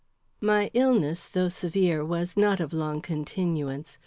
[0.39, 3.99] My illness, though severe, was not of long continuance.